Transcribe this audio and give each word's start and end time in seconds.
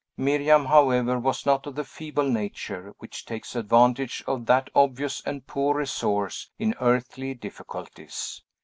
Miriam, 0.17 0.65
however, 0.65 1.19
was 1.19 1.45
not 1.45 1.67
of 1.67 1.75
the 1.75 1.83
feeble 1.83 2.27
nature 2.27 2.95
which 2.97 3.23
takes 3.23 3.55
advantage 3.55 4.23
of 4.25 4.47
that 4.47 4.67
obvious 4.73 5.21
and 5.27 5.45
poor 5.45 5.77
resource 5.77 6.49
in 6.57 6.73
earthly 6.79 7.35
difficulties. 7.35 8.41